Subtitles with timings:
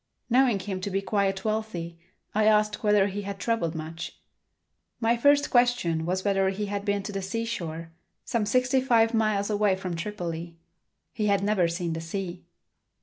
[0.31, 1.99] Knowing him to be quite wealthy,
[2.33, 4.19] I asked whether he had traveled much.
[4.99, 7.91] My first question was whether he had been to the seashore,
[8.25, 10.57] some sixty five miles away at Tripoli.
[11.13, 12.43] He had never seen the sea.